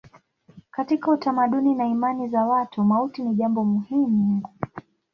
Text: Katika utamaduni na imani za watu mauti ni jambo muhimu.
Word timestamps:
Katika 0.71 1.11
utamaduni 1.11 1.75
na 1.75 1.85
imani 1.87 2.27
za 2.27 2.45
watu 2.45 2.83
mauti 2.83 3.23
ni 3.23 3.35
jambo 3.35 3.63
muhimu. 3.65 4.43